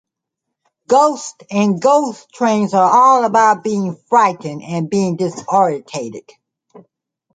Ghosts 0.87 1.35
and 1.51 1.79
ghost 1.79 2.27
trains 2.33 2.73
are 2.73 2.91
all 2.91 3.23
about 3.23 3.63
being 3.63 3.97
frightened 4.09 4.63
and 4.63 4.89
being 4.89 5.15
disorientated. 5.15 6.27